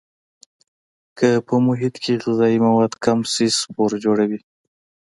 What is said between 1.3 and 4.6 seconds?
په محیط کې غذایي مواد کم شي سپور جوړوي.